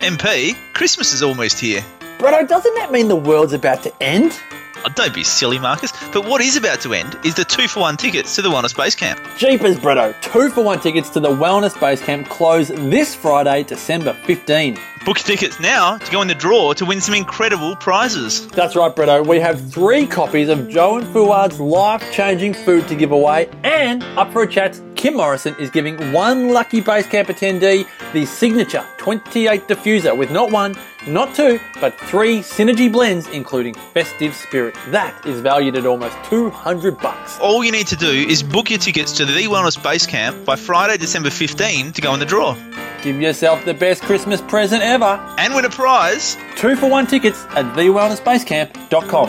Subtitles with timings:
[0.00, 1.84] MP, Christmas is almost here.
[2.18, 4.38] Bretto, doesn't that mean the world's about to end?
[4.84, 5.92] Oh, don't be silly, Marcus.
[6.12, 8.76] But what is about to end is the two for one tickets to the Wellness
[8.76, 9.20] Base Camp.
[9.36, 10.14] Jeepers, Bretto.
[10.20, 14.78] Two for one tickets to the Wellness Base Camp close this Friday, December 15.
[15.04, 18.46] Book your tickets now to go in the draw to win some incredible prizes.
[18.48, 19.26] That's right, Bretto.
[19.26, 24.02] We have three copies of Joe and Fuad's life changing food to give away, and
[24.18, 28.84] up for a chat, Kim Morrison is giving one lucky base camp attendee the signature
[28.98, 30.74] 28 diffuser with not one,
[31.06, 34.74] not two, but three synergy blends, including festive spirit.
[34.88, 37.38] That is valued at almost 200 bucks.
[37.38, 40.56] All you need to do is book your tickets to the Wellness Base Camp by
[40.56, 42.56] Friday, December 15 to go in the draw.
[43.02, 45.20] Give yourself the best Christmas present ever.
[45.38, 46.36] And win a prize.
[46.56, 49.28] Two for one tickets at thewellnessbasecamp.com.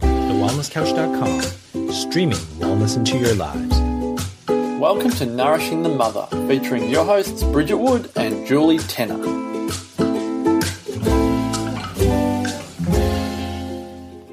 [0.00, 3.78] TheWellnessCouch.com, streaming wellness into your lives.
[4.78, 9.16] Welcome to Nourishing the Mother, featuring your hosts Bridget Wood and Julie Tenner.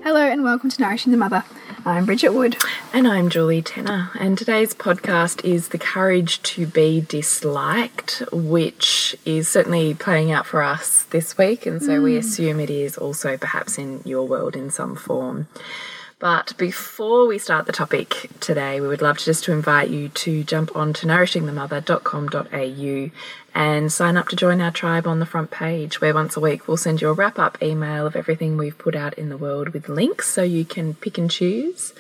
[0.04, 1.44] Hello and welcome to Nourishing the Mother.
[1.86, 2.56] I'm Bridget Wood.
[2.94, 4.10] And I'm Julie Tenner.
[4.18, 10.64] And today's podcast is The Courage to Be Disliked, which is certainly playing out for
[10.64, 11.66] us this week.
[11.66, 12.20] And so we hmm.
[12.20, 15.48] assume it is also perhaps in your world in some form.
[16.24, 20.08] But before we start the topic today, we would love to just to invite you
[20.08, 23.12] to jump on to nourishingthemother.com.au
[23.54, 26.66] and sign up to join our tribe on the front page, where once a week
[26.66, 29.74] we'll send you a wrap up email of everything we've put out in the world
[29.74, 31.94] with links so you can pick and choose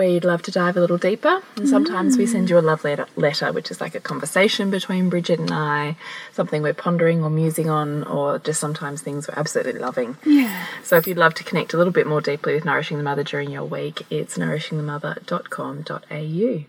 [0.00, 1.42] where you'd love to dive a little deeper.
[1.56, 5.10] And sometimes we send you a love letter, letter, which is like a conversation between
[5.10, 5.98] Bridget and I,
[6.32, 10.16] something we're pondering or musing on, or just sometimes things we're absolutely loving.
[10.24, 10.64] Yeah.
[10.82, 13.22] So if you'd love to connect a little bit more deeply with Nourishing the Mother
[13.22, 16.64] during your week, it's nourishingthemother.com.au.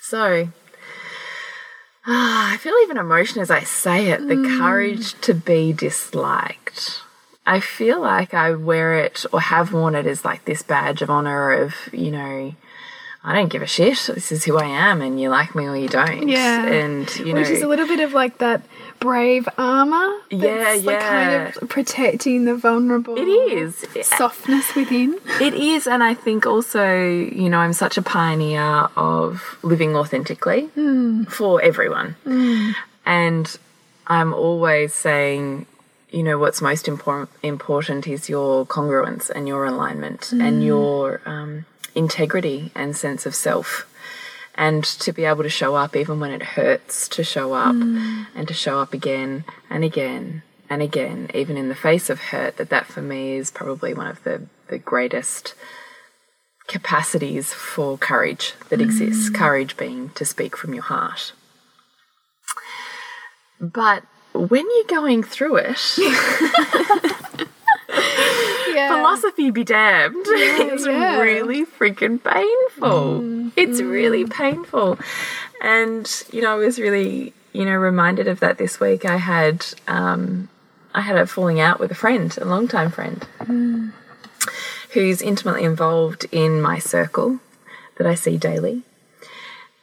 [0.00, 0.48] So,
[2.08, 7.02] ah, I feel even emotion as I say it the courage to be disliked.
[7.50, 11.10] I feel like I wear it or have worn it as like this badge of
[11.10, 12.54] honor of, you know,
[13.24, 13.98] I don't give a shit.
[14.14, 16.28] This is who I am, and you like me or you don't.
[16.28, 16.64] Yeah.
[16.64, 18.62] And, you know, Which is a little bit of like that
[19.00, 20.20] brave armor.
[20.30, 23.16] That's Yeah, like kind of protecting the vulnerable.
[23.18, 23.84] it is.
[24.06, 25.18] Softness within.
[25.40, 30.66] It is, and I think also, you know, I'm such a pioneer of living authentically
[30.66, 31.24] hmm.
[31.24, 32.14] for everyone.
[32.22, 32.70] Hmm.
[33.04, 33.58] And
[34.06, 35.66] I'm always saying,
[36.10, 40.66] you know, what's most impor- important is your congruence and your alignment and mm.
[40.66, 43.86] your um, integrity and sense of self.
[44.56, 48.26] And to be able to show up even when it hurts to show up mm.
[48.34, 52.56] and to show up again and again and again, even in the face of hurt,
[52.56, 55.54] that that for me is probably one of the, the greatest
[56.68, 59.30] capacities for courage that exists.
[59.30, 59.34] Mm.
[59.34, 61.32] Courage being to speak from your heart.
[63.60, 65.98] But when you're going through it,
[68.74, 68.96] Yeah.
[68.96, 70.14] philosophy be damned.
[70.28, 71.18] it's yeah.
[71.18, 73.20] really freaking painful.
[73.20, 73.52] Mm.
[73.56, 74.32] It's really mm.
[74.32, 74.98] painful.
[75.60, 79.04] And, you know, I was really, you know, reminded of that this week.
[79.04, 80.48] I had um
[80.94, 83.92] I had a falling out with a friend, a longtime friend, mm.
[84.92, 87.40] who's intimately involved in my circle
[87.96, 88.82] that I see daily.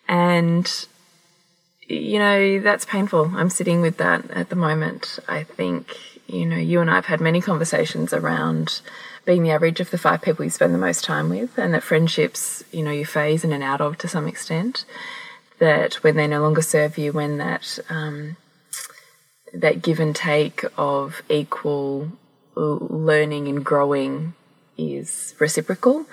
[0.07, 0.87] And
[1.87, 3.31] you know, that's painful.
[3.35, 5.19] I'm sitting with that at the moment.
[5.27, 8.81] I think, you know, you and I have had many conversations around
[9.25, 11.83] being the average of the five people you spend the most time with, and that
[11.83, 14.85] friendships, you know, you phase in and out of to some extent.
[15.59, 18.37] That when they no longer serve you, when that um,
[19.53, 22.11] that give and take of equal
[22.55, 24.33] learning and growing
[24.77, 26.05] is reciprocal,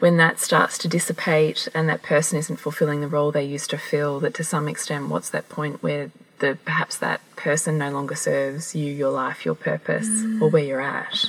[0.00, 3.78] when that starts to dissipate and that person isn't fulfilling the role they used to
[3.78, 8.14] fill, that to some extent, what's that point where the perhaps that person no longer
[8.14, 10.08] serves you, your life, your purpose,
[10.40, 11.24] or where you're at?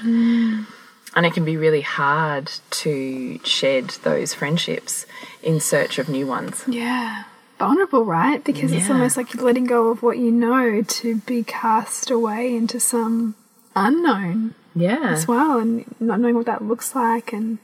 [1.13, 5.05] And it can be really hard to shed those friendships
[5.43, 6.63] in search of new ones.
[6.67, 7.23] Yeah.
[7.59, 8.43] Vulnerable, right?
[8.43, 12.55] Because it's almost like you're letting go of what you know to be cast away
[12.55, 13.35] into some
[13.75, 15.09] unknown Yeah.
[15.11, 17.57] as well and not knowing what that looks like and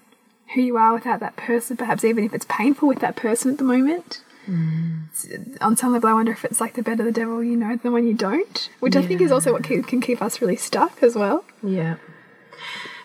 [0.54, 3.58] who you are without that person, perhaps even if it's painful with that person at
[3.58, 4.22] the moment.
[4.48, 7.76] It's- On some level, I wonder if it's like the better the devil you know
[7.76, 11.04] than when you don't, which I think is also what can keep us really stuck
[11.04, 11.44] as well.
[11.62, 11.96] Yeah.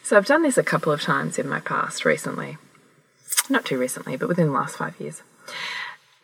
[0.05, 2.59] So I've done this a couple of times in my past recently.
[3.51, 5.23] Not too recently, but within the last five years.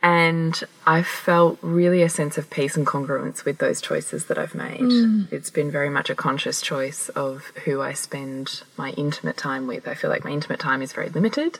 [0.00, 4.55] And I felt really a sense of peace and congruence with those choices that I've
[4.55, 4.81] made.
[4.81, 5.33] Mm.
[5.33, 9.89] It's been very much a conscious choice of who I spend my intimate time with.
[9.89, 11.59] I feel like my intimate time is very limited.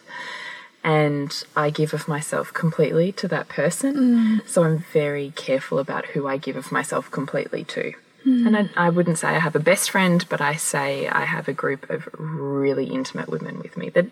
[0.85, 4.41] and I give of myself completely to that person.
[4.41, 4.49] Mm.
[4.49, 7.93] So I'm very careful about who I give of myself completely to.
[8.25, 11.49] And I, I wouldn't say I have a best friend, but I say I have
[11.49, 14.07] a group of really intimate women with me that,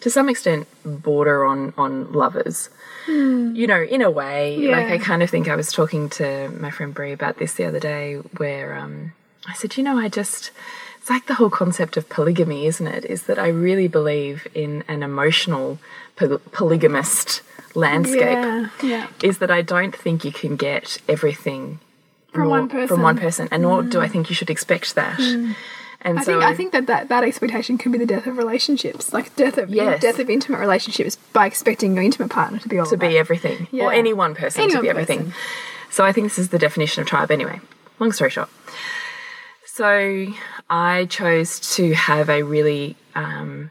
[0.00, 2.68] to some extent, border on on lovers.
[3.06, 6.70] You know, in a way, like I kind of think I was talking to my
[6.70, 9.12] friend Brie about this the other day, where um,
[9.46, 10.50] I said, you know, I just
[10.98, 13.04] it's like the whole concept of polygamy, isn't it?
[13.04, 15.78] Is that I really believe in an emotional
[16.16, 17.42] poly- polygamist
[17.74, 18.20] landscape.
[18.20, 19.08] Yeah, yeah.
[19.22, 21.80] Is that I don't think you can get everything
[22.34, 22.84] From one person.
[22.84, 22.88] Mm.
[22.88, 25.18] From one person, and nor do I think you should expect that.
[26.06, 28.36] And I so think I think that, that that expectation can be the death of
[28.36, 30.02] relationships, like death of Yes.
[30.02, 33.16] death of intimate relationships by expecting your intimate partner to be all to be that.
[33.16, 33.84] everything, Yeah.
[33.84, 35.32] or any one person Any to one be everything.
[35.90, 37.30] So I think this is the definition of tribe.
[37.30, 37.60] Anyway,
[38.00, 38.50] long story short.
[39.64, 40.26] So
[40.68, 43.70] I chose to have a really um,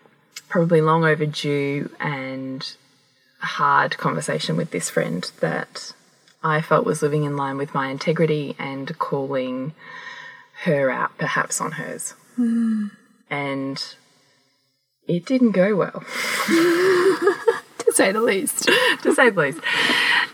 [0.50, 2.76] probably long overdue and
[3.40, 5.94] hard conversation with this friend that
[6.44, 9.74] I felt was living in line with my integrity and calling
[10.64, 12.14] her out perhaps on hers.
[13.30, 13.96] And
[15.08, 16.04] it didn't go well.
[16.48, 18.66] to say the least.
[19.02, 19.60] to say the least.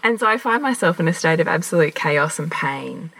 [0.03, 3.11] And so I find myself in a state of absolute chaos and pain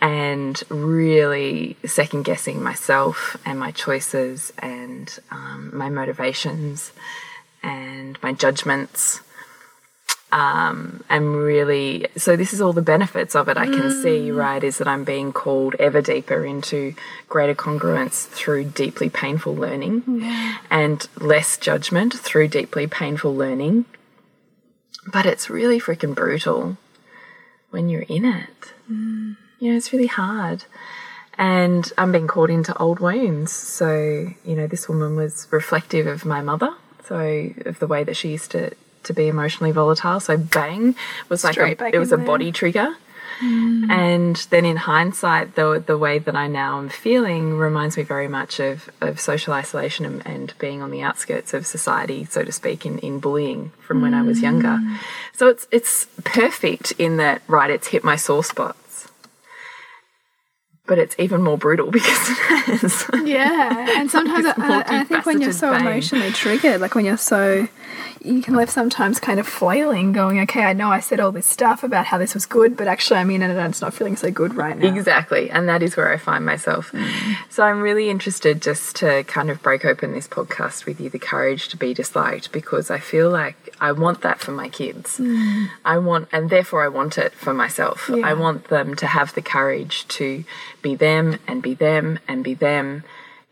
[0.00, 6.92] and really second guessing myself and my choices and um, my motivations
[7.62, 9.20] and my judgments.
[10.32, 14.64] Um, I'm really so this is all the benefits of it I can see right
[14.64, 16.94] is that I'm being called ever deeper into
[17.28, 20.22] greater congruence through deeply painful learning
[20.70, 23.84] and less judgment through deeply painful learning
[25.06, 26.76] but it's really freaking brutal
[27.70, 28.72] when you're in it.
[29.58, 30.64] You know, it's really hard.
[31.38, 33.52] And I'm being called into old wounds.
[33.52, 36.74] So, you know, this woman was reflective of my mother,
[37.04, 38.72] so of the way that she used to,
[39.04, 40.20] to be emotionally volatile.
[40.20, 40.94] So, bang
[41.28, 42.26] was like Straight a, it was a there.
[42.26, 42.96] body trigger.
[43.42, 48.28] And then in hindsight, the the way that I now am feeling reminds me very
[48.28, 52.52] much of, of social isolation and, and being on the outskirts of society, so to
[52.52, 54.42] speak, in, in bullying from when I was mm.
[54.42, 54.78] younger.
[55.32, 59.08] So it's it's perfect in that right, it's hit my sore spots.
[60.86, 63.10] But it's even more brutal because it has.
[63.24, 65.80] Yeah, and sometimes I, I, I think when you're so pain.
[65.80, 67.66] emotionally triggered, like when you're so,
[68.20, 71.46] you can live sometimes kind of flailing, going, "Okay, I know I said all this
[71.46, 74.16] stuff about how this was good, but actually I'm in it and it's not feeling
[74.16, 76.92] so good right now." Exactly, and that is where I find myself.
[76.92, 77.36] Mm.
[77.48, 81.18] So I'm really interested just to kind of break open this podcast with you the
[81.18, 85.18] courage to be disliked because I feel like I want that for my kids.
[85.18, 85.68] Mm.
[85.84, 88.10] I want, and therefore I want it for myself.
[88.12, 88.26] Yeah.
[88.26, 90.44] I want them to have the courage to
[90.82, 93.04] be them and be them and be them,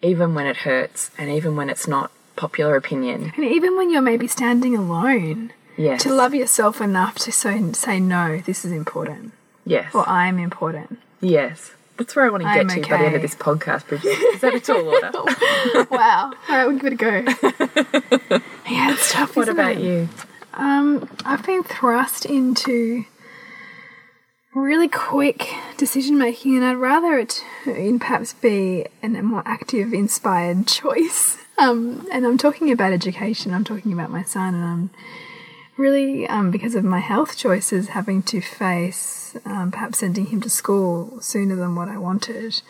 [0.03, 2.11] even when it hurts and even when it's not
[2.41, 3.33] popular opinion.
[3.37, 6.03] And even when you're maybe standing alone, Yes.
[6.03, 9.33] to love yourself enough to so, say, "No, this is important,"
[9.65, 9.95] Yes.
[9.95, 11.73] or "I'm important." yes.
[11.97, 14.09] That's where I want to get I'm to by the end of this podcast, Bridget.
[14.35, 15.11] Is that a tall order?
[15.91, 16.33] wow.
[16.49, 17.11] All right, we'll give it a go.
[18.71, 19.37] yeah, it's tough.
[19.37, 19.81] what about it?
[19.83, 20.09] you?
[20.55, 23.05] Um, I've been thrust into
[24.55, 29.93] really quick decision making, and I'd rather it to perhaps be an- a more active,
[29.93, 31.37] inspired choice.
[31.61, 33.53] Um, and I'm talking about education.
[33.53, 34.91] I'm talking about my son, and I'm
[35.77, 40.49] really um, because of my health choices having to face um, perhaps sending him to
[40.49, 42.63] school sooner than what I wanted,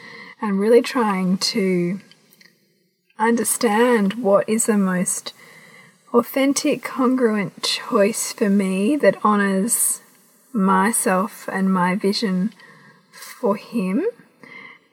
[0.42, 2.00] and really trying to
[3.16, 5.34] understand what is the most
[6.12, 10.00] authentic, congruent choice for me that honors
[10.52, 12.52] myself and my vision
[13.12, 14.04] for him,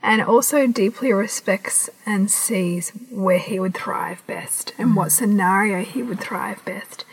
[0.07, 5.11] and also deeply respects and sees where he would thrive best and what mm.
[5.11, 7.03] scenario he would thrive best.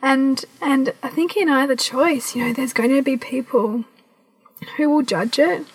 [0.00, 3.84] And and I think in either choice, you know, there's going to be people
[4.78, 5.66] who will judge it,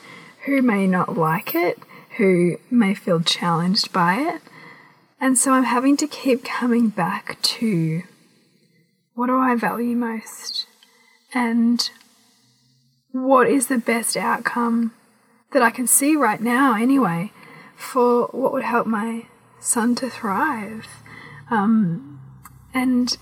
[0.45, 1.77] who may not like it,
[2.17, 4.41] who may feel challenged by it.
[5.19, 8.01] And so I'm having to keep coming back to
[9.13, 10.65] what do I value most?
[11.35, 11.87] And
[13.11, 14.93] what is the best outcome
[15.51, 17.31] that I can see right now, anyway,
[17.75, 19.25] for what would help my
[19.59, 20.87] son to thrive?
[21.49, 22.21] Um,
[22.73, 23.17] and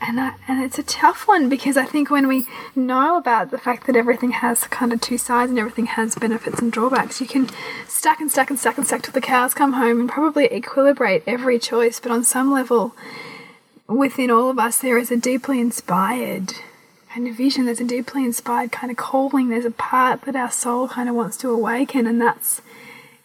[0.00, 3.58] and I, and it's a tough one because I think when we know about the
[3.58, 7.26] fact that everything has kind of two sides and everything has benefits and drawbacks, you
[7.26, 7.48] can
[7.88, 11.22] stack and stack and stack and stack till the cows come home and probably equilibrate
[11.26, 12.00] every choice.
[12.00, 12.94] But on some level,
[13.86, 16.52] within all of us, there is a deeply inspired
[17.14, 17.64] kind of vision.
[17.64, 19.48] There's a deeply inspired kind of calling.
[19.48, 22.60] There's a part that our soul kind of wants to awaken, and that's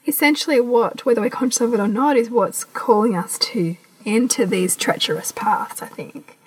[0.05, 4.46] essentially what, whether we're conscious of it or not, is what's calling us to enter
[4.46, 5.81] these treacherous paths.
[5.81, 6.38] I think.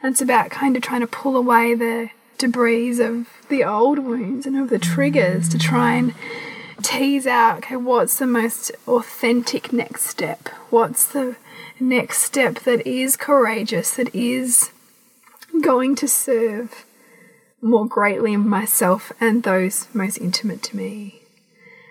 [0.00, 4.46] And it's about kind of trying to pull away the debris of the old wounds
[4.46, 6.14] and of the triggers to try and
[6.82, 10.48] tease out okay, what's the most authentic next step?
[10.70, 11.34] What's the
[11.80, 14.70] next step that is courageous, that is
[15.60, 16.84] going to serve
[17.62, 21.22] more greatly in myself and those most intimate to me?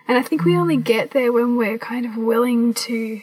[0.08, 0.84] And I think we only mm.
[0.84, 3.22] get there when we're kind of willing to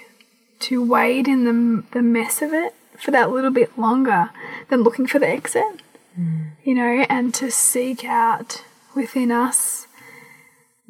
[0.61, 4.31] to wade in the the mess of it for that little bit longer
[4.71, 5.83] than looking for the exit.
[6.19, 6.53] Mm.
[6.65, 8.65] You know, and to seek out
[8.95, 9.87] within us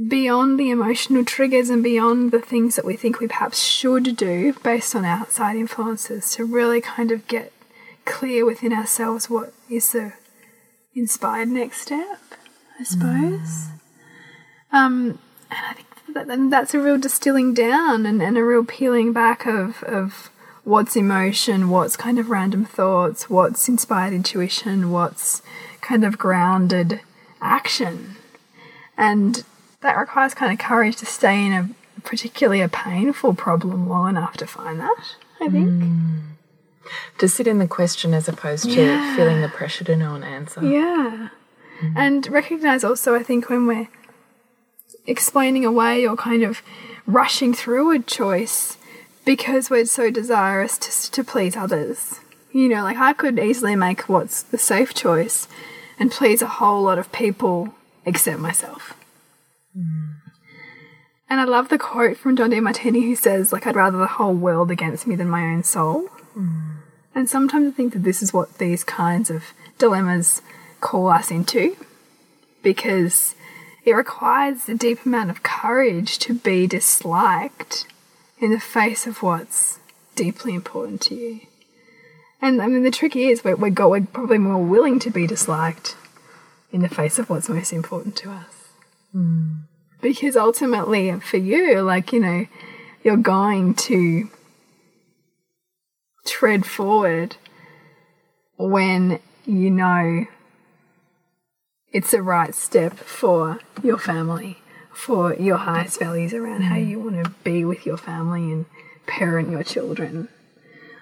[0.06, 4.52] beyond the emotional triggers and beyond the things that we think we perhaps should do
[4.62, 7.52] based on outside influences to really kind of get
[8.04, 10.12] clear within ourselves what is the
[10.94, 12.20] inspired next step,
[12.78, 13.68] I suppose.
[14.72, 15.18] Um,
[15.50, 19.46] and I think that, that's a real distilling down and, and a real peeling back
[19.46, 20.30] of, of
[20.64, 25.42] what's emotion, what's kind of random thoughts, what's inspired intuition, what's
[25.80, 27.00] kind of grounded
[27.40, 28.16] action.
[28.96, 29.44] And
[29.80, 31.70] that requires kind of courage to stay in a
[32.02, 35.82] particularly a painful problem long enough to find that, I think.
[37.18, 39.16] To sit in the question as opposed to Yeah.
[39.16, 40.62] feeling the pressure to know an answer.
[40.62, 41.28] Yeah.
[41.96, 43.88] And recognize also, I think, when we're
[45.06, 46.62] explaining away or kind of
[47.06, 48.76] rushing through a choice
[49.24, 52.20] because we're so desirous to, to please others.
[52.52, 55.48] You know, like I could easily make what's the safe choice
[55.98, 58.94] and please a whole lot of people except myself.
[61.30, 64.34] And I love the quote from John Demartini who says, like, I'd rather the whole
[64.34, 66.08] world against me than my own soul.
[67.14, 69.44] And sometimes I think that this is what these kinds of
[69.78, 70.42] dilemmas
[70.80, 71.76] call us into
[72.62, 73.34] because
[73.84, 77.86] it requires a deep amount of courage to be disliked
[78.38, 79.78] in the face of what's
[80.14, 81.40] deeply important to you.
[82.40, 85.96] And I mean, the trick is we're, we're, we're probably more willing to be disliked
[86.70, 88.68] in the face of what's most important to us.
[89.12, 89.46] Hmm.
[90.00, 92.46] Because ultimately, for you, like, you know,
[93.02, 94.30] you're going to
[96.28, 97.36] tread forward
[98.56, 100.26] when you know
[101.92, 104.58] it's the right step for your family,
[104.92, 108.66] for your highest values around how you want to be with your family and
[109.06, 110.28] parent your children.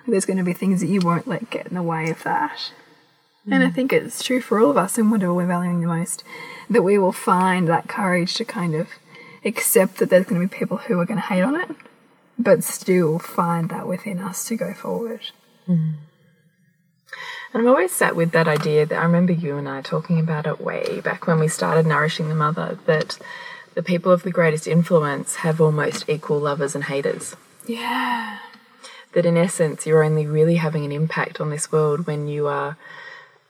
[0.07, 2.73] There's going to be things that you won't let get in the way of that.
[3.51, 6.25] And I think it's true for all of us in whatever we're valuing the most
[6.69, 8.89] that we will find that courage to kind of
[9.45, 11.71] accept that there's going to be people who are going to hate on it,
[12.39, 15.31] but still find that within us to go forward.
[15.69, 15.95] Mm.
[17.53, 20.47] And I'm always sat with that idea that I remember you and I talking about
[20.47, 23.19] it way back when we started Nourishing the Mother that
[23.75, 27.37] the people of the greatest influence have almost equal lovers and haters.
[27.67, 28.39] Yeah.
[29.13, 32.77] That in essence, you're only really having an impact on this world when you are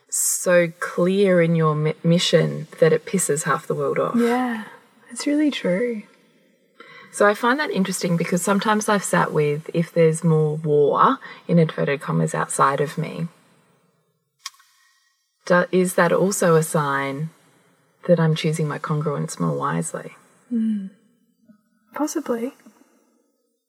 [0.09, 1.75] so clear in your
[2.05, 4.14] mission that it pisses half the world off.
[4.16, 4.64] Yeah.
[5.11, 6.02] It's really true.
[7.13, 11.59] So I find that interesting because sometimes I've sat with if there's more war, in
[11.59, 13.29] inverted commas, outside of me,
[15.47, 17.31] do, is that also a sign
[18.07, 20.13] that I'm choosing my congruence more wisely?
[20.51, 20.89] Hmm.
[21.95, 22.53] Possibly.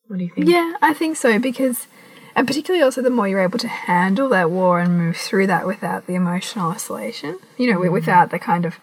[0.07, 0.49] What do you think?
[0.49, 1.87] Yeah, I think so because,
[2.35, 5.65] and particularly also the more you're able to handle that war and move through that
[5.65, 7.93] without the emotional isolation, you know, mm-hmm.
[7.93, 8.75] without the kind of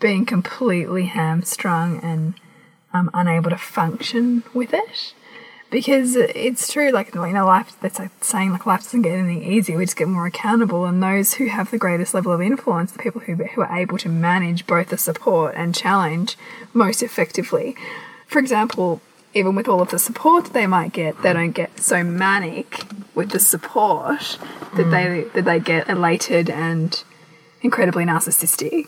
[0.00, 2.34] being completely hamstrung and
[2.96, 5.12] um, unable to function with it.
[5.68, 7.76] Because it's true, like you know, life.
[7.80, 9.76] That's like saying like life doesn't get anything easier.
[9.76, 13.00] We just get more accountable, and those who have the greatest level of influence, the
[13.00, 16.36] people who who are able to manage both the support and challenge
[16.72, 17.74] most effectively.
[18.28, 19.00] For example,
[19.34, 22.84] even with all of the support they might get, they don't get so manic
[23.16, 24.38] with the support
[24.76, 27.02] that they that they get elated and
[27.66, 28.86] incredibly narcissistic.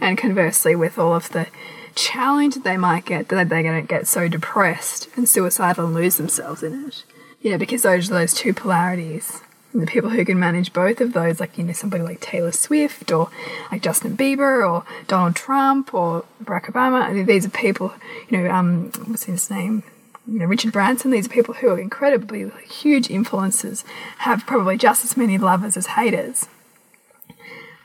[0.00, 1.46] And conversely, with all of the
[1.94, 5.94] challenge that they might get, that they're going to get so depressed and suicidal and
[5.94, 7.04] lose themselves in it.
[7.40, 9.42] You know, because those are those two polarities.
[9.72, 12.52] And the people who can manage both of those, like, you know, somebody like Taylor
[12.52, 13.28] Swift or
[13.70, 17.92] like Justin Bieber or Donald Trump or Barack Obama, I mean, these are people,
[18.28, 19.82] you know, um, what's his name?
[20.26, 23.84] You know, Richard Branson, these are people who are incredibly huge influences,
[24.18, 26.48] have probably just as many lovers as haters.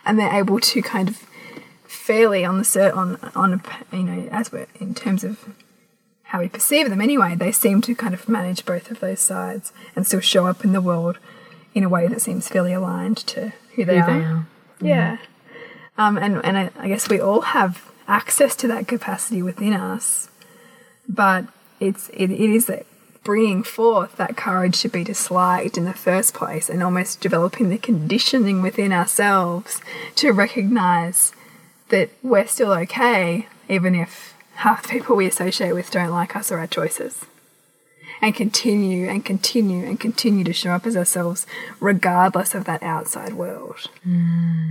[0.06, 1.24] And they're able to kind of
[1.86, 5.54] fairly on the cert on on a, you know as we're in terms of
[6.24, 9.74] how we perceive them anyway they seem to kind of manage both of those sides
[9.94, 11.18] and still show up in the world
[11.74, 14.08] in a way that seems fairly aligned to who they, Who are.
[14.20, 14.48] they are.
[14.80, 15.18] yeah
[15.98, 20.30] um, and and I, I guess we all have access to that capacity within us
[21.10, 21.44] but
[21.82, 22.86] it's it, it is that
[23.24, 27.78] bringing forth that courage to be disliked in the first place and almost developing the
[27.78, 29.82] conditioning within ourselves
[30.16, 31.32] to recognize
[31.90, 36.52] that we're still okay, even if half the people we associate with don't like us
[36.52, 37.26] or our choices.
[38.22, 41.48] And continue and continue and continue to show up as ourselves
[41.80, 43.90] regardless of that outside world.
[44.04, 44.70] Hmm.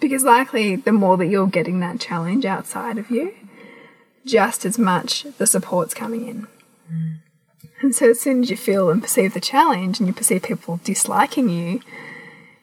[0.00, 3.34] Because likely the more that you're getting that challenge outside of you,
[4.24, 6.46] just as much the support's coming in.
[6.88, 7.12] Hmm.
[7.82, 10.80] And so as soon as you feel and perceive the challenge and you perceive people
[10.84, 11.80] disliking you,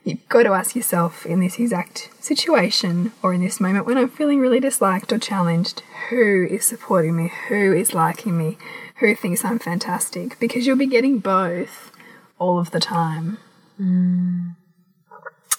[0.04, 4.10] you've got to ask yourself in this exact situation or in this moment when I'm
[4.10, 7.32] feeling really disliked or challenged, who is supporting me?
[7.50, 8.58] Who is liking me?
[8.96, 10.40] Who thinks I'm fantastic?
[10.40, 11.92] Because you'll be getting both
[12.40, 13.38] all of the time.
[13.80, 14.56] Mm.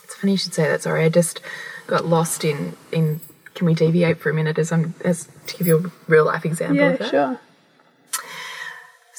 [0.02, 0.83] It's funny you should say that.
[0.83, 1.40] Sorry, I just
[1.87, 3.21] got lost in in.
[3.55, 6.45] Can we deviate for a minute as I'm as to give you a real life
[6.45, 7.11] example of that?
[7.11, 7.40] sure.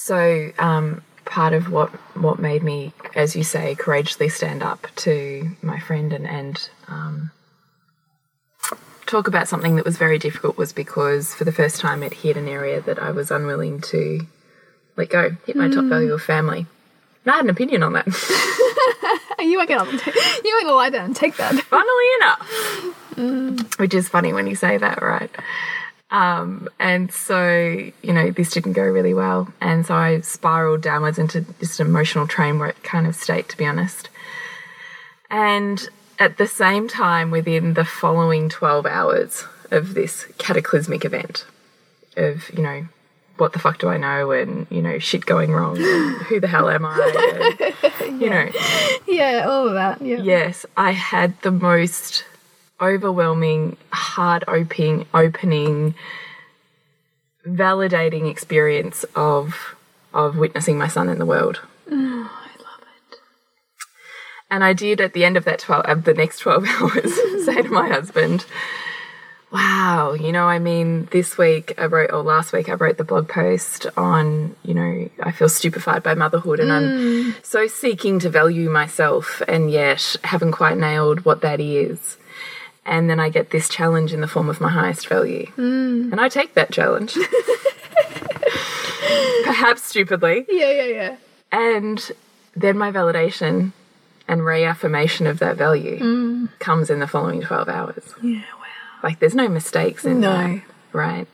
[0.04, 5.52] So um, part of what what made me, as you say, courageously stand up to
[5.62, 7.30] my friend and and um,
[9.06, 12.36] talk about something that was very difficult was because for the first time it hit
[12.36, 14.26] an area that I was unwilling to
[14.98, 15.38] let go.
[15.46, 16.66] Hit my top value of family.
[17.24, 18.08] And I had an opinion on that.
[19.42, 19.92] You weren't gonna
[20.44, 21.56] you weren't gonna lie down and take that.
[21.56, 25.32] Funnily enough, which is funny when you say that, right?
[26.12, 29.48] Um, and so, you know, this didn't go really well.
[29.62, 33.58] And so I spiraled downwards into just an emotional train wreck kind of state, to
[33.58, 34.10] be honest.
[35.30, 35.88] And
[36.20, 41.46] at the same time, within the following 12 hours of this cataclysmic event,
[42.18, 42.86] of, you know,
[43.38, 44.32] what the fuck do I know?
[44.32, 45.78] And, you know, shit going wrong.
[45.82, 47.74] And who the hell am I?
[48.02, 48.50] And, you know,
[49.08, 50.02] Yeah, all of that.
[50.02, 50.18] Yeah.
[50.18, 52.26] yes, I had the most
[52.82, 55.96] overwhelming, heart opening, opening,
[57.46, 59.76] validating experience of
[60.14, 61.62] of witnessing my son in the world.
[61.90, 63.18] Oh, I love it.
[64.50, 67.14] And I did at the end of that 12 of the next 12 hours
[67.46, 68.46] say to my husband,
[69.52, 73.04] Wow, you know, I mean, this week I wrote, or last week I wrote the
[73.04, 77.46] blog post on, you know, I feel stupefied by motherhood and I'm mm.
[77.46, 82.18] so seeking to value myself and yet haven't quite nailed what that is.
[82.92, 85.46] And then I get this challenge in the form of my highest value.
[85.56, 86.12] Mm.
[86.12, 87.14] And I take that challenge.
[89.46, 90.46] Perhaps stupidly.
[90.50, 91.16] Yeah, yeah, yeah.
[91.54, 92.12] And
[92.54, 93.72] then my validation
[94.28, 96.50] and reaffirmation of that value mm.
[96.60, 98.14] comes in the following 12 hours.
[98.22, 98.66] Yeah, wow.
[99.02, 100.34] Like there's no mistakes in No.
[100.34, 101.28] that, right?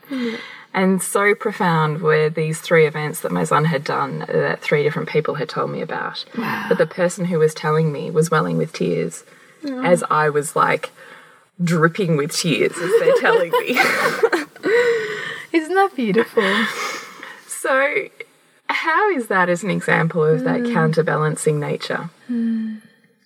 [0.72, 5.08] And so profound were these three events that my son had done that three different
[5.08, 6.24] people had told me about.
[6.36, 9.24] But the person who was telling me was welling with tears
[9.64, 10.92] as I was like
[11.62, 13.68] dripping with tears as they're telling me.
[15.52, 16.66] Isn't that beautiful?
[17.46, 18.08] So,
[18.68, 20.72] how is that as an example of that mm.
[20.72, 22.10] counterbalancing nature?
[22.26, 22.76] Hmm.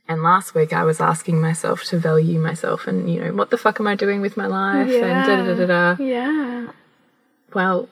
[0.08, 3.58] And last week I was asking myself to value myself and, you know, what the
[3.58, 4.90] fuck am I doing with my life?
[4.90, 6.02] And da da da da da.
[6.02, 6.72] Yeah.
[7.54, 7.88] Well,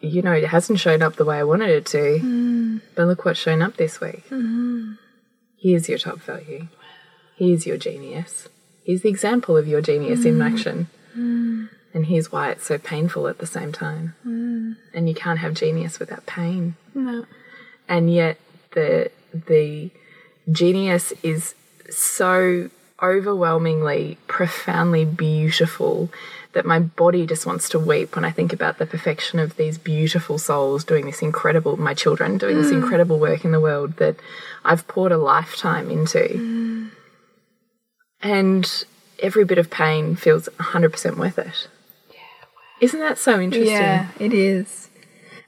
[0.00, 2.18] you know, it hasn't shown up the way I wanted it to.
[2.18, 2.78] Hmm.
[2.94, 4.24] But look what's shown up this week.
[4.28, 4.92] Hmm.
[5.56, 6.68] Here's your top value.
[7.36, 8.48] Here's your genius.
[8.88, 10.50] Here's the example of your genius in mm.
[10.50, 10.86] action.
[11.14, 11.68] Mm.
[11.92, 14.14] And here's why it's so painful at the same time.
[14.26, 14.76] Mm.
[14.94, 16.74] And you can't have genius without pain.
[16.94, 17.26] No.
[17.86, 18.38] And yet
[18.70, 19.90] the the
[20.50, 21.54] genius is
[21.90, 22.70] so
[23.02, 26.10] overwhelmingly, profoundly beautiful
[26.54, 29.76] that my body just wants to weep when I think about the perfection of these
[29.76, 34.16] beautiful souls doing this incredible, my children doing this incredible work in the world that
[34.64, 36.90] I've poured a lifetime into.
[38.22, 38.84] And
[39.20, 41.68] every bit of pain feels 100% worth it.
[42.80, 43.72] Isn't that so interesting?
[43.72, 44.88] Yeah, it is.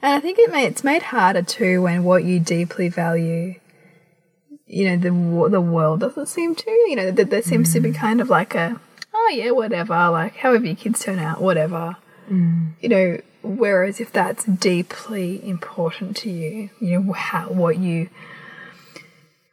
[0.01, 3.55] And I think it may, it's made harder too when what you deeply value,
[4.67, 6.71] you know, the the world doesn't seem to.
[6.71, 7.95] You know, that there seems to be mm.
[7.95, 8.79] kind of like a,
[9.13, 11.97] oh yeah, whatever, like however your kids turn out, whatever.
[12.29, 12.71] Mm.
[12.81, 18.09] You know, whereas if that's deeply important to you, you know, how what you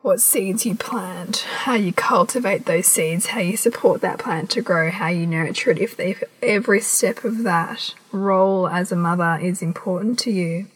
[0.00, 4.62] what seeds you plant, how you cultivate those seeds, how you support that plant to
[4.62, 5.78] grow, how you nurture it.
[5.78, 10.66] If, they, if every step of that role as a mother is important to you,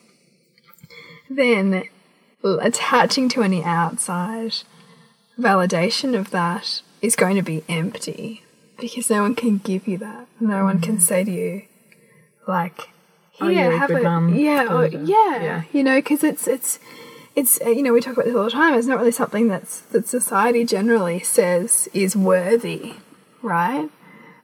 [1.30, 1.84] then
[2.42, 4.54] attaching to any outside
[5.38, 8.42] validation of that is going to be empty
[8.78, 10.26] because no one can give you that.
[10.40, 11.00] No one can mm.
[11.00, 11.62] say to you,
[12.46, 12.88] like,
[13.40, 14.34] Oh, you're a have mum.
[14.34, 14.98] Yeah, oh, da.
[15.00, 15.62] yeah, Yeah.
[15.72, 16.78] You know, because it's it's
[17.34, 18.74] it's uh, you know we talk about this all the time.
[18.74, 22.94] It's not really something that's that society generally says is worthy,
[23.40, 23.88] right?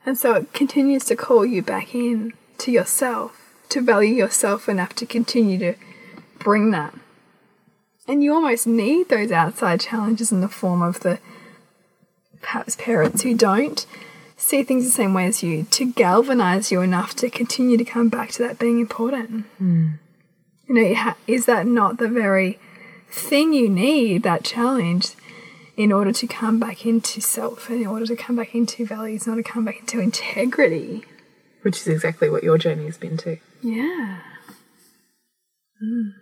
[0.05, 4.95] And so it continues to call you back in to yourself, to value yourself enough
[4.95, 5.75] to continue to
[6.39, 6.93] bring that
[8.07, 11.19] And you almost need those outside challenges in the form of the
[12.41, 13.85] perhaps parents who don't
[14.37, 18.07] see things the same way as you to galvanize you enough to continue to come
[18.07, 19.45] back to that being important.
[20.67, 22.57] You know, is that not the very
[23.11, 25.13] thing you need, that challenge,
[25.75, 29.25] in order to come back into self, and in order to come back into values,
[29.25, 31.03] in order to come back into integrity?
[31.61, 33.37] Which is exactly what your journey has been to.
[33.61, 34.19] Yeah.
[35.83, 36.13] Mm.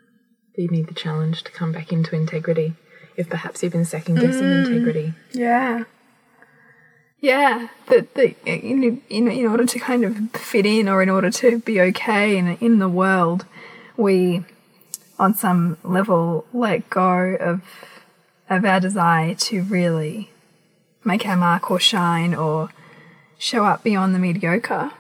[0.56, 2.74] You need the challenge to come back into integrity.
[3.16, 4.66] If perhaps you've been second guessing mm.
[4.66, 5.14] integrity.
[5.34, 5.84] Yeah.
[7.20, 11.32] Yeah, that the in, in in order to kind of fit in or in order
[11.32, 13.46] to be okay in in the world,
[13.96, 14.46] we
[15.20, 17.62] on some level let go of
[18.50, 20.30] of our desire to really
[21.04, 22.70] make our mark or shine or
[23.38, 24.92] show up beyond the mediocre.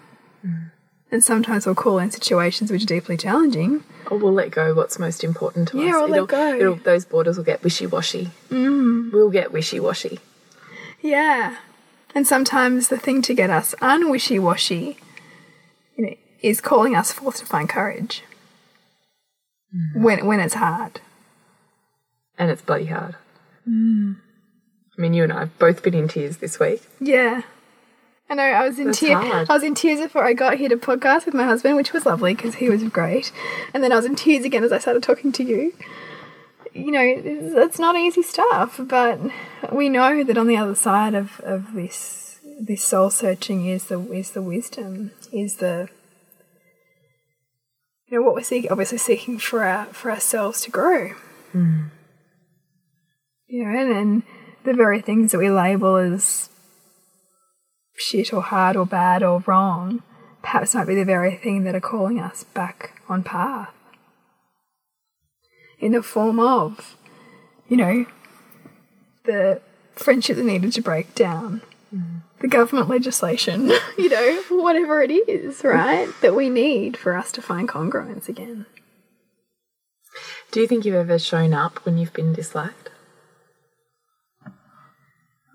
[1.10, 3.84] And sometimes we'll call in situations which are deeply challenging.
[4.12, 5.95] Or we'll let go what's most important to Yeah, us.
[5.95, 6.80] or let It'll- go.
[6.84, 8.32] those borders will get wishy washy.
[8.49, 9.13] Mm.
[9.13, 10.19] We'll get wishy washy.
[11.01, 11.56] Yeah.
[12.13, 14.97] And sometimes the thing to get us unwishy washy
[15.95, 18.23] you know, is calling us forth to find courage
[19.75, 20.01] Mm.
[20.01, 21.01] when, when it's hard.
[22.38, 23.15] And it's bloody hard.
[23.67, 24.17] Mm.
[24.97, 26.82] I mean, you and I have both been in tears this week.
[26.99, 27.41] Yeah.
[28.30, 29.47] I know I was in tears.
[29.49, 32.06] I was in tears before I got here to podcast with my husband, which was
[32.06, 33.32] lovely because he was great.
[33.73, 35.73] And then I was in tears again as I started talking to you.
[36.73, 39.19] You know, it's, it's not easy stuff, but
[39.71, 43.99] we know that on the other side of, of this this soul searching is the
[44.12, 45.89] is the wisdom, is the
[48.08, 48.72] you know what we're seeking.
[48.72, 51.10] Obviously, seeking for our for ourselves to grow.
[51.52, 51.86] Hmm.
[53.48, 54.24] You know, and, and
[54.63, 56.50] the very things that we label as
[57.96, 60.04] shit or hard or bad or wrong
[60.41, 63.74] perhaps might be the very thing that are calling us back on path.
[65.80, 66.96] In the form of,
[67.67, 68.06] you know,
[69.26, 69.62] the
[69.96, 71.62] friendship that needed to break down,
[72.39, 77.41] the government legislation, you know, whatever it is, right, that we need for us to
[77.41, 78.65] find congruence again.
[80.52, 82.89] Do you think you've ever shown up when you've been disliked?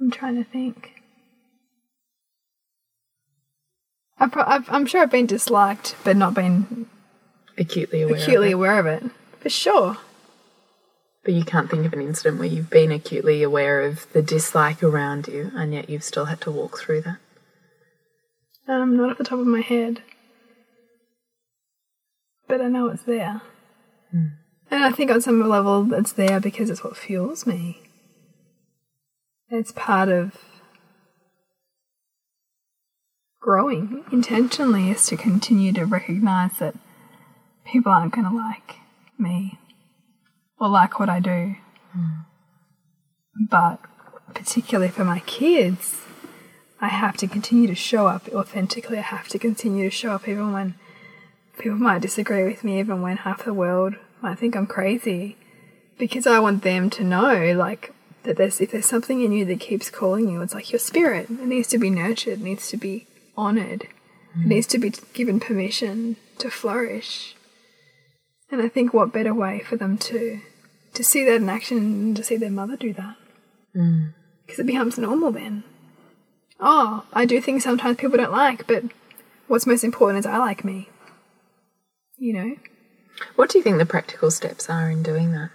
[0.01, 0.90] I'm trying to think.
[4.18, 6.87] I've, I'm sure I've been disliked, but not been
[7.59, 8.16] Acutely aware.
[8.23, 9.03] acutely Of aware of it.
[9.40, 9.97] For sure.
[11.25, 14.83] But you can't think of an incident where you've been acutely aware of the dislike
[14.83, 17.19] around you and yet you've still had to walk through that.
[18.67, 20.03] Um, not off the top of my head.
[22.49, 23.41] But I know it's there.
[24.13, 27.83] And I think on some level it's there because it's what fuels me.
[29.49, 30.39] It's part of
[33.41, 36.75] growing intentionally is to continue to recognize that
[37.65, 38.77] people aren't going to like
[39.19, 39.59] me
[40.62, 41.57] or like what I do.
[43.51, 43.81] But
[44.33, 46.03] particularly for my kids,
[46.81, 48.98] I have to continue to show up authentically.
[48.98, 50.77] I have to continue to show up even when
[51.59, 55.37] people might disagree with me, even when half the world might think I'm crazy.
[55.98, 59.59] Because I want them to know, like, that there's if there's something in you that
[59.59, 61.29] keeps calling you, it's like your spirit.
[61.29, 63.88] It needs to be nurtured, it needs to be honored,
[64.37, 67.35] it needs to be given permission to flourish.
[68.48, 70.40] And I think what better way for them to
[70.94, 73.16] to see that in action and to see their mother do that.
[73.74, 74.14] Mm.
[74.44, 75.64] Because it becomes normal then
[76.62, 78.85] oh, I do things sometimes people don't like, but
[79.48, 80.88] what's most important is I like me.
[82.16, 82.57] You know?
[83.35, 85.50] What do you think the practical steps are in doing that?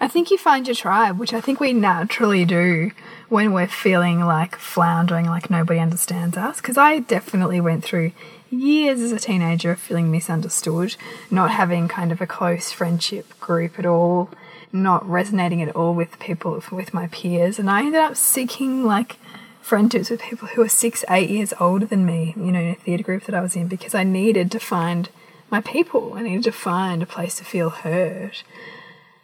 [0.00, 2.90] I think you find your tribe, which I think we naturally do
[3.28, 6.56] when we're feeling like floundering, like nobody understands us.
[6.56, 8.10] Because I definitely went through
[8.52, 10.96] years as a teenager of feeling misunderstood,
[11.30, 14.30] not having kind of a close friendship group at all,
[14.72, 17.58] not resonating at all with people, with my peers.
[17.58, 19.16] And I ended up seeking like
[19.60, 22.74] friendships with people who were six, eight years older than me, you know, in a
[22.74, 25.08] theatre group that I was in, because I needed to find
[25.50, 26.14] my people.
[26.14, 28.38] I needed to find a place to feel heard.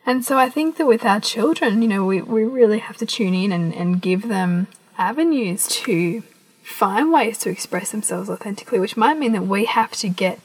[0.06, 3.06] And so I think that with our children, you know, we, we really have to
[3.06, 6.22] tune in and, and give them avenues to
[6.68, 10.38] find ways to express themselves authentically, which might mean that we have to get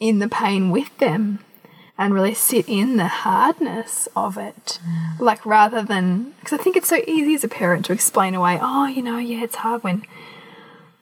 [0.00, 1.40] in the pain with them
[1.96, 4.78] and really sit in the hardness of it.
[4.86, 5.20] Mm.
[5.20, 8.58] Like rather than, because I think it's so easy as a parent to explain away,
[8.60, 10.04] oh, you know, yeah, it's hard when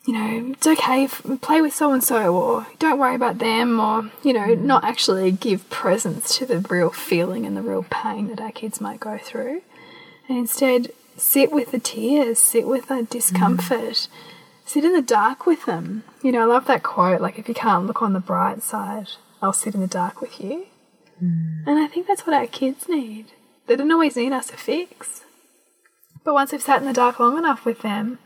[0.06, 3.80] you know, it's okay, if, play with so and so, or don't worry about them,
[3.80, 4.60] or, you know, mm.
[4.60, 8.80] not actually give presence to the real feeling and the real pain that our kids
[8.80, 9.62] might go through.
[10.28, 13.10] And instead, sit with the tears, sit with the mm.
[13.10, 14.06] discomfort,
[14.66, 16.04] sit in the dark with them.
[16.22, 19.08] You know, I love that quote like, if you can't look on the bright side
[19.42, 20.66] I'll sit in the dark with you.
[21.18, 21.62] Hmm.
[21.66, 23.26] And I think that's what our kids need.
[23.66, 25.24] They don't always need us to fix.
[26.24, 28.18] But once we've sat in the dark long enough with them,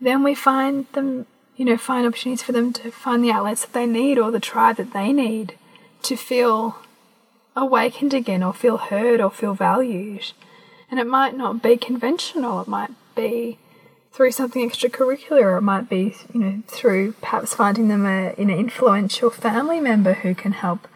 [0.00, 3.72] then we find them, you know, find opportunities for them to find the outlets that
[3.72, 5.58] they need or the tribe that they need
[6.02, 6.78] to feel
[7.54, 10.32] awakened again or feel heard or feel valued.
[10.90, 13.58] And it might not be conventional, it might be
[14.16, 18.48] through something extracurricular, or it might be, you know, through perhaps finding them a, an
[18.48, 20.88] influential family member who can help,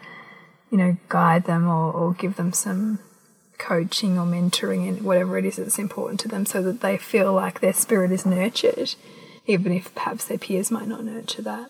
[0.71, 2.97] you know, guide them or, or give them some
[3.59, 7.31] coaching or mentoring and whatever it is that's important to them so that they feel
[7.31, 8.95] like their spirit is nurtured,
[9.45, 11.69] even if perhaps their peers might not nurture that.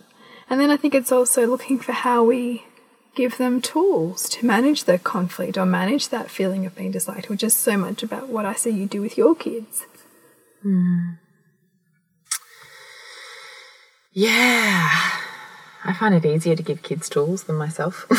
[0.49, 2.63] And then I think it's also looking for how we
[3.13, 7.43] give them tools to manage the conflict or manage that feeling of being disliked, which
[7.43, 9.85] is so much about what I see you do with your kids.
[10.61, 11.15] Hmm.
[14.13, 14.89] Yeah.
[15.83, 18.05] I find it easier to give kids tools than myself.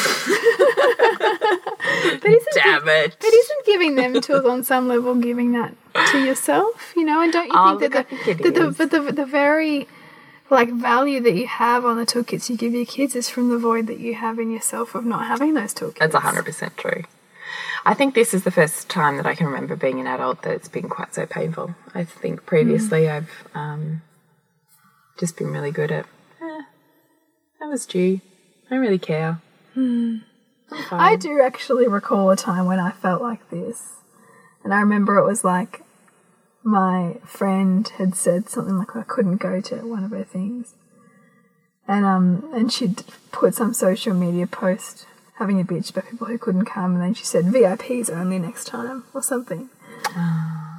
[2.20, 3.16] But isn't Damn it.
[3.20, 5.74] But isn't giving them tools on some level giving that
[6.12, 6.92] to yourself?
[6.96, 9.88] You know, and don't you Oh, think that think the, that the, the the very
[10.50, 13.58] like value that you have on the toolkits you give your kids is from the
[13.58, 15.98] void that you have in yourself of not having those toolkits.
[15.98, 17.04] That's 100% true.
[17.84, 20.54] I think this is the first time that I can remember being an adult that
[20.54, 21.74] it's been quite so painful.
[21.94, 24.02] I think previously I've um,
[25.22, 26.04] just been really good at,
[26.40, 26.62] eh,
[27.60, 28.20] that was due.
[28.66, 29.40] I don't really care.
[29.76, 30.24] I'm.
[30.90, 34.00] I do actually recall a time when I felt like this.
[34.64, 35.82] And I remember it was like
[36.64, 40.74] my friend had said something like I couldn't go to one of her things.
[41.86, 46.38] And um and she'd put some social media post having a bitch about people who
[46.38, 49.70] couldn't come and then she said VIPs only next time or something.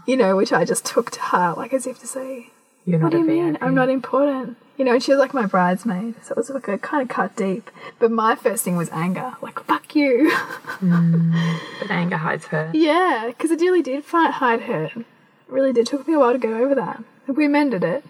[0.05, 2.49] You know, which I just took to heart, like as if to say,
[2.85, 3.57] You're what not do a you mean?
[3.61, 4.57] I'm not important.
[4.77, 7.07] You know, and she was like my bridesmaid, so it was like a kind of
[7.07, 7.69] cut deep.
[7.99, 10.31] But my first thing was anger, like fuck you.
[10.81, 12.69] Mm, but anger hides her.
[12.73, 14.85] yeah, because it really did hide her.
[14.85, 15.05] It
[15.47, 15.85] really did.
[15.87, 17.01] took me a while to get over that.
[17.27, 18.03] We amended it,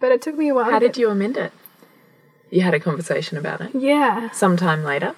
[0.00, 0.70] but it took me a while.
[0.70, 1.52] How did you amend it?
[2.50, 3.74] You had a conversation about it.
[3.74, 5.14] Yeah, Sometime later.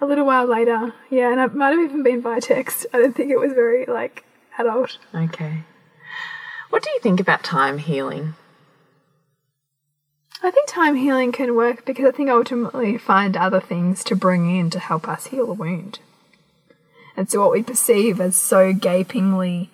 [0.00, 0.92] a little while later.
[1.10, 2.86] Yeah, and it might have even been by text.
[2.94, 4.24] I don't think it was very like
[4.58, 4.98] adult.
[5.12, 5.64] Okay.
[6.70, 8.34] What do you think about time healing?
[10.42, 14.56] I think time healing can work because I think ultimately find other things to bring
[14.56, 15.98] in to help us heal a wound.
[17.16, 19.70] And so what we perceive as so gapingly,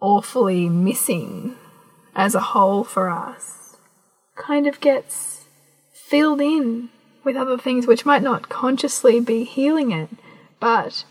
[0.00, 1.56] awfully missing
[2.14, 3.76] as a whole for us
[4.36, 5.46] kind of gets
[5.92, 6.90] filled in
[7.24, 10.10] with other things which might not consciously be healing it,
[10.60, 11.04] but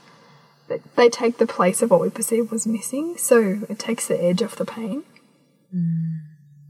[0.96, 4.42] they take the place of what we perceive was missing, so it takes the edge
[4.42, 5.04] off the pain.
[5.74, 6.22] Mm.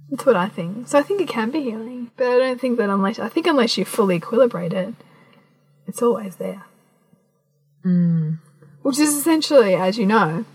[0.09, 0.87] That's what I think.
[0.87, 3.47] So I think it can be healing, but I don't think that unless I think
[3.47, 4.93] unless you fully equilibrate it,
[5.87, 6.63] it's always there.
[7.85, 8.39] Mm.
[8.81, 10.45] Which is essentially, as you know,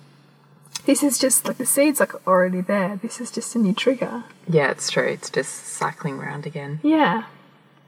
[0.87, 2.97] this is just like the seeds like already there.
[2.97, 4.25] This is just a new trigger.
[4.49, 5.07] Yeah, it's true.
[5.07, 6.81] It's just cycling round again.
[6.83, 7.25] Yeah,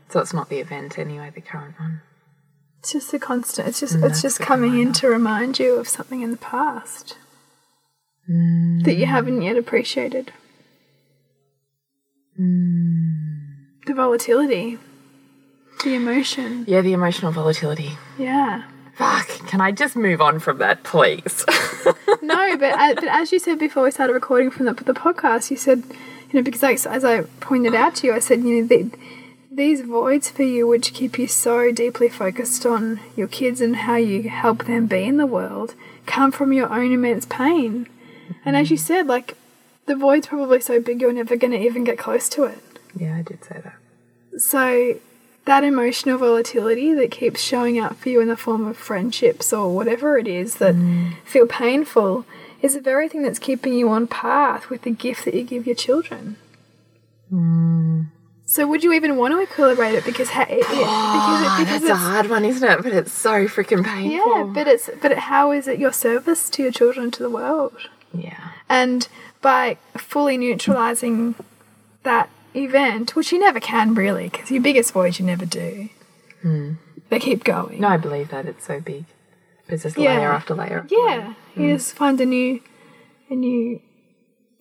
[0.09, 2.03] So it's not the event anyway, the current one.
[2.81, 3.69] It's just a constant.
[3.69, 7.17] It's just Mm, it's just coming in to remind you of something in the past
[8.27, 10.33] that you haven't yet appreciated.
[13.87, 14.79] The volatility,
[15.85, 16.65] the emotion.
[16.67, 17.93] Yeah, the emotional volatility.
[18.19, 18.65] Yeah.
[18.97, 19.29] Fuck.
[19.49, 21.45] Can I just move on from that, please?
[22.23, 25.51] No, but as, but as you said before we started recording from the, the podcast,
[25.51, 28.61] you said, you know, because I, as I pointed out to you, I said, you
[28.61, 28.91] know, the,
[29.51, 33.97] these voids for you, which keep you so deeply focused on your kids and how
[33.97, 35.75] you help them be in the world,
[36.07, 37.89] come from your own immense pain.
[38.45, 38.87] And as you mm-hmm.
[38.87, 39.37] said, like,
[39.87, 42.59] the void's probably so big you're never going to even get close to it.
[42.95, 44.41] yeah, I did say that.
[44.41, 45.01] So
[45.47, 49.75] that emotional volatility that keeps showing up for you in the form of friendships or
[49.75, 51.17] whatever it is that mm.
[51.25, 52.25] feel painful
[52.63, 55.67] is the very thing that's keeping you on path with the gift that you give
[55.67, 56.37] your children.
[57.33, 58.07] Mm.
[58.51, 61.85] So would you even want to equilibrate it because it, it- because it, because That's
[61.93, 62.83] a hard one, isn't it?
[62.83, 64.11] But it's so freaking painful.
[64.11, 67.75] yeah, but it's but how is it your service to your children to the world?
[68.13, 68.49] yeah.
[68.69, 69.07] And
[69.41, 71.37] by fully neutralizing
[72.03, 75.89] that event, which you never can really, because your biggest void you never do,
[76.43, 76.73] hmm.
[77.09, 77.81] they keep going.
[77.81, 79.05] No, I believe that it's so big.
[79.69, 80.17] It's just Yeah.
[80.17, 80.81] layer after layer.
[80.81, 81.63] After Yeah, hmm.
[81.63, 82.61] you just find a new,
[83.31, 83.81] a new,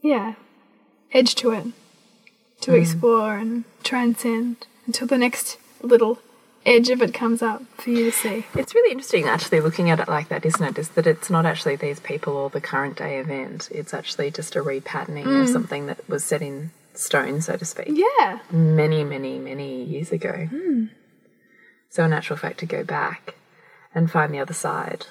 [0.04, 0.36] yeah,
[1.12, 1.66] edge to it
[2.62, 6.20] to explore and transcend until the next little
[6.66, 8.46] edge of it comes up for you to see.
[8.56, 10.78] It's really interesting actually looking at it like that, isn't it?
[10.78, 13.70] Is that it's not actually these people or the current day event.
[13.72, 15.54] It's actually just a repatterning of mm.
[15.54, 20.48] something that was set in stone, so to speak, Yeah, many, many, many years ago.
[20.50, 20.86] Hmm.
[21.90, 23.36] So, in actual fact, to go back
[23.96, 25.08] and find the other side,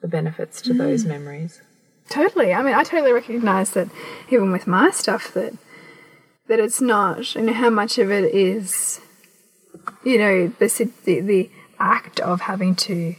[0.00, 0.78] the benefits to hmm.
[0.78, 1.60] those memories.
[2.08, 2.54] Totally.
[2.54, 3.88] I mean, I totally recognize that
[4.30, 5.54] even with my stuff that
[6.48, 9.00] that it's not, and how much of it is,
[10.04, 13.14] you know, the the, the act of having to,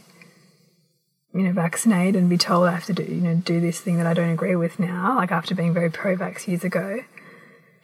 [1.34, 3.98] you know, vaccinate and be told I have to do, you know, do this thing
[3.98, 7.04] that I don't agree with now, like after being very pro-vax years ago.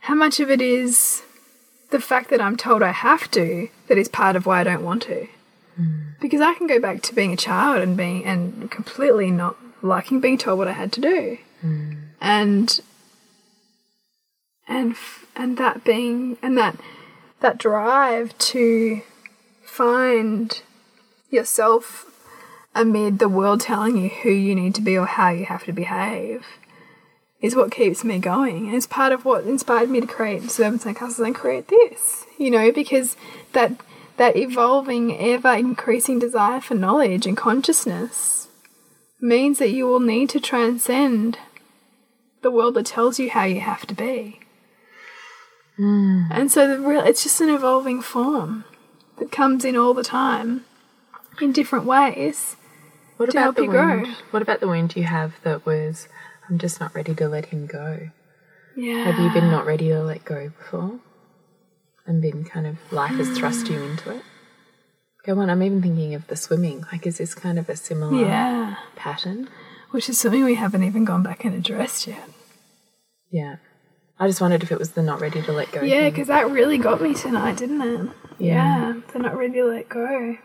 [0.01, 1.23] How much of it is
[1.91, 4.85] the fact that I'm told I have to that is part of why I don't
[4.85, 5.29] want to?
[5.77, 6.01] Hmm.
[6.21, 10.21] Because I can go back to being a child and being and completely not liking
[10.21, 11.93] being told what I had to do, hmm.
[12.21, 12.81] and
[14.67, 14.97] and
[15.37, 16.77] and that being and that
[17.41, 19.03] that drive to
[19.65, 20.63] find
[21.31, 22.07] yourself
[22.75, 25.73] amid the world telling you who you need to be or how you have to
[25.73, 26.45] behave
[27.41, 28.69] is what keeps me going.
[28.69, 32.25] And it's part of what inspired me to create Suburban Sandcastles and create this.
[32.39, 33.17] You know, because
[33.53, 33.73] that
[34.17, 38.49] that evolving, ever increasing desire for knowledge and consciousness
[39.21, 41.39] means that you will need to transcend
[42.43, 44.41] the world that tells you how you have to be.
[45.79, 46.29] Mm.
[46.31, 48.65] And so the real it's just an evolving form
[49.19, 50.65] that comes in all the time
[51.41, 52.57] in different ways.
[53.17, 53.87] What To about help the you grow.
[53.89, 54.07] wound?
[54.31, 56.09] What about the wound you have that was,
[56.49, 58.11] I'm just not ready to let him go?
[58.77, 59.05] Yeah.
[59.05, 60.99] Have you been not ready to let go before?
[62.07, 64.23] And been kind of, life has thrust you into it?
[65.25, 66.85] Go on, I'm even thinking of the swimming.
[66.93, 68.75] Like, is this kind of a similar Yeah.
[68.97, 69.49] pattern?
[69.93, 72.29] Which is something we haven't even gone back and addressed yet.
[73.31, 73.57] Yeah.
[74.19, 75.83] I just wondered if it was the not ready to let go.
[75.83, 78.11] Yeah, because that really got me tonight, didn't it?
[78.39, 80.37] Yeah, they're not ready to let go.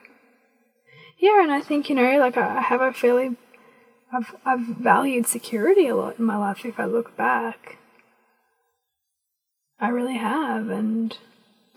[1.17, 3.35] Yeah, and I think you know, like I have a fairly,
[4.11, 6.65] I've I've valued security a lot in my life.
[6.65, 7.77] If I look back,
[9.79, 11.15] I really have, and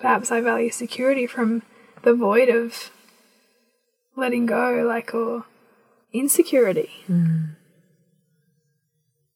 [0.01, 1.63] perhaps I value security from
[2.03, 2.91] the void of
[4.17, 5.45] letting go, like or
[6.13, 6.91] insecurity.
[7.07, 7.45] Hmm.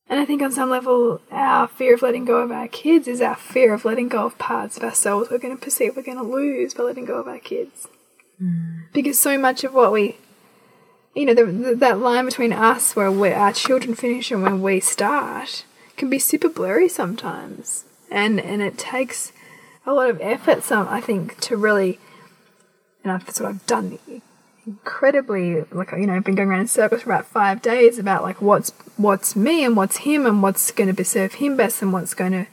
[0.09, 3.21] And I think on some level, our fear of letting go of our kids is
[3.21, 6.19] our fear of letting go of parts of ourselves we're going to perceive we're going
[6.19, 7.88] to lose by letting go of our kids.
[8.40, 8.85] Mm.
[8.92, 10.16] Because so much of what we,
[11.14, 14.62] you know, the, the, that line between us where we our children finish and when
[14.62, 15.64] we start
[15.97, 17.85] can be super blurry sometimes.
[18.09, 19.33] And, and it takes
[19.85, 21.99] a lot of effort, some, I think, to really,
[23.03, 23.99] and I've, that's what I've done
[24.66, 28.22] incredibly like you know I've been going around in circles for about five days about
[28.22, 31.92] like what's what's me and what's him and what's going to serve him best and
[31.92, 32.46] what's going to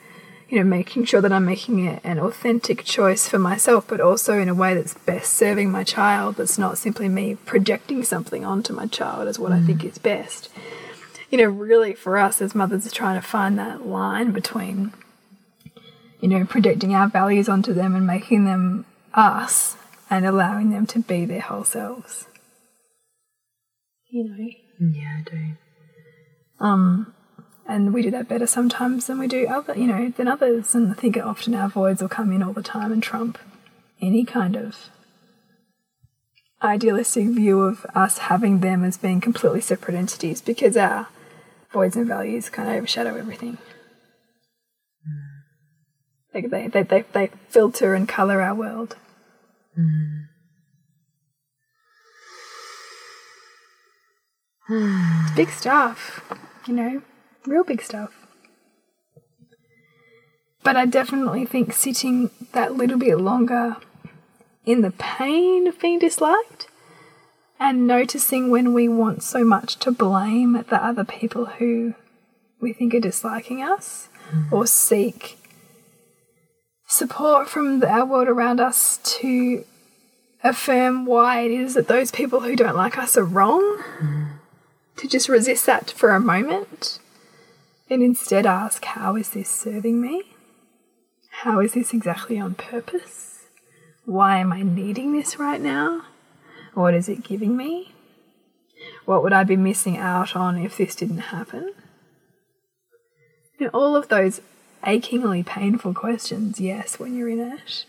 [0.48, 4.38] you know making sure that I'm making a, an authentic choice for myself but also
[4.38, 8.74] in a way that's best serving my child that's not simply me projecting something onto
[8.74, 9.90] my child as what I think mm.
[9.90, 10.50] is best.
[11.32, 14.94] You know really for us as mothers are trying to find that line between
[16.22, 19.78] you know projecting our values onto them and making them us
[20.14, 22.28] and allowing them to be their whole selves.
[24.12, 24.50] You know.
[24.92, 25.58] Yeah, I do.
[26.60, 27.14] Um
[27.66, 30.76] and we do that better sometimes than we do other you know, than others.
[30.76, 33.40] And I think often our voids will come in all the time and trump
[34.02, 34.90] any kind of
[36.62, 41.08] idealistic view of us having them as being completely separate entities because our
[41.72, 43.58] voids and values kind of overshadow everything.
[46.36, 48.96] Like they, they, they, they filter and colour our world.
[49.78, 50.28] Mm.
[54.70, 56.22] It's big stuff,
[56.68, 57.02] you know,
[57.46, 58.14] real big stuff.
[60.64, 63.78] But I definitely think sitting that little bit longer
[64.66, 66.68] in the pain of being disliked
[67.60, 71.96] and noticing when we want so much to blame the other people who
[72.62, 74.08] we think are disliking us
[74.52, 75.38] or seek
[76.94, 79.66] support from the, our world around us to
[80.44, 83.62] affirm why it is that those people who don't like us are wrong,
[83.98, 84.24] hmm.
[84.98, 87.00] to just resist that for a moment
[87.90, 90.24] and instead ask, How is this serving me?
[91.30, 93.46] How is this exactly on purpose?
[94.06, 96.04] Why am I needing this right now?
[96.74, 97.94] What is it giving me?
[99.06, 101.74] What would I be missing out on if this didn't happen?
[103.58, 104.42] You know, all of those
[104.86, 107.86] achingly painful questions, yes, when you're in it.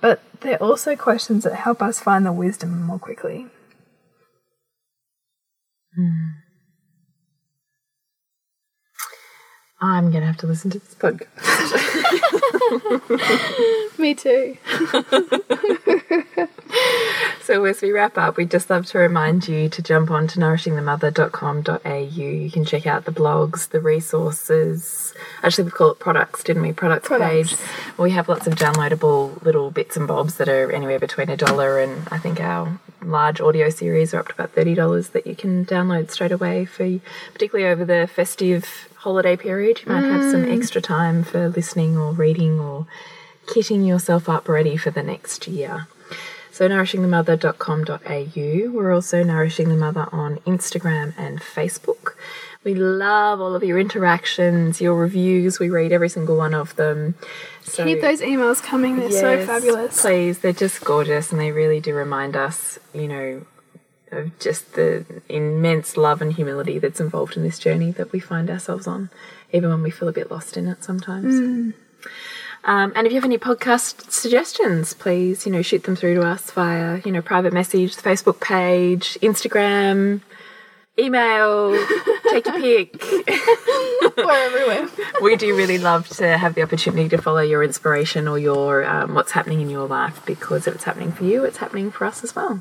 [0.00, 3.46] But they're also questions that help us find the wisdom more quickly.
[5.94, 6.28] Hmm.
[9.80, 11.28] I'm going to have to listen to this podcast.
[13.98, 14.56] Me too.
[17.44, 20.40] So as we wrap up, we'd just love to remind you to jump on to
[20.40, 21.98] nourishingthemother.com.au.
[21.98, 25.12] You can check out the blogs, the resources.
[25.42, 26.72] Actually, we call it products, didn't we?
[26.72, 27.54] Products, Products.
[27.54, 27.56] page.
[27.98, 31.78] We have lots of downloadable little bits and bobs that are anywhere between a dollar
[31.78, 35.36] and I think our large audio series are up to about thirty dollars that you
[35.36, 36.98] can download straight away for
[37.34, 39.82] particularly over the festive holiday period.
[39.84, 40.58] You might have some mm.
[40.58, 42.86] extra time for listening or reading or
[43.44, 45.88] kitting yourself up ready for the next year.
[46.54, 48.70] So nourishingthemother.com.au.
[48.70, 52.14] We're also Nourishing the Mother on Instagram and Facebook.
[52.62, 55.58] We love all of your interactions, your reviews.
[55.58, 57.16] We read every single one of them.
[57.64, 59.00] So Keep those emails coming.
[59.00, 60.00] They're so fabulous.
[60.00, 63.44] Please, they're just gorgeous and they really do remind us, you know,
[64.12, 68.48] of just the immense love and humility that's involved in this journey that we find
[68.48, 69.10] ourselves on,
[69.52, 71.34] even when we feel a bit lost in it sometimes.
[71.34, 71.74] Mm.
[72.64, 76.22] Um, and if you have any podcast suggestions, please, you know, shoot them through to
[76.22, 80.22] us via, you know, private message, the Facebook page, Instagram,
[80.98, 81.72] email,
[82.30, 83.02] take your pick.
[84.16, 84.88] We're everywhere.
[85.20, 89.14] we do really love to have the opportunity to follow your inspiration or your um,
[89.14, 92.24] what's happening in your life because if it's happening for you, it's happening for us
[92.24, 92.60] as well.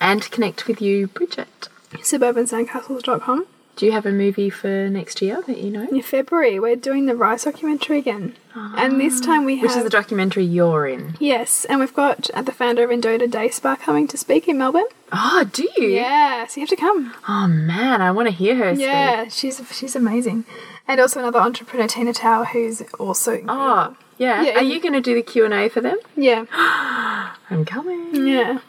[0.00, 1.68] And connect with you, Bridget.
[1.92, 3.46] Suburbansandcastles.com.
[3.76, 5.86] Do you have a movie for next year that you know?
[5.88, 8.34] In February, we're doing the Rice documentary again.
[8.54, 9.68] And this time we have.
[9.68, 11.14] Which is the documentary you're in?
[11.20, 14.56] Yes, and we've got uh, the founder of Endota Day Spa coming to speak in
[14.56, 14.86] Melbourne.
[15.12, 15.88] Oh, do you?
[15.88, 17.12] Yeah, so you have to come.
[17.28, 18.86] Oh man, I want to hear her speak.
[18.86, 20.46] Yeah, she's she's amazing.
[20.88, 23.44] And also another entrepreneur, Tina Tower, who's also.
[23.46, 24.42] Oh, yeah.
[24.42, 25.98] Yeah, Are you going to do the Q and A for them?
[26.16, 26.46] Yeah,
[27.50, 28.26] I'm coming.
[28.26, 28.60] yeah.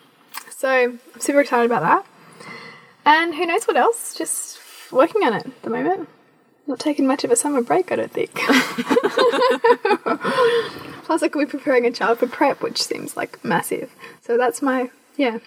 [0.49, 2.05] So I'm super excited about that.
[3.05, 4.13] And who knows what else?
[4.17, 4.57] Just
[4.91, 6.09] working on it at the moment.
[6.67, 8.35] Not taking much of a summer break, I don't think.
[11.05, 13.91] Plus, I could be preparing a child for prep, which seems like massive.
[14.21, 15.39] So that's my yeah.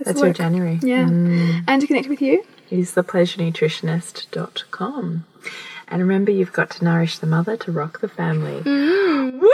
[0.00, 0.32] That's your.
[0.32, 0.78] January.
[0.82, 2.44] Yeah, and to connect with you.
[2.70, 5.24] is thepleasurenutritionist.com.
[5.88, 8.60] And remember, you've got to nourish the mother to rock the family.
[8.62, 9.32] Mm.
[9.40, 9.48] Woo!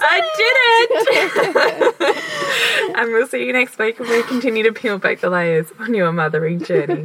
[0.00, 2.94] I did it!
[2.96, 5.94] and we'll see you next week when we continue to peel back the layers on
[5.94, 7.04] your mothering journey.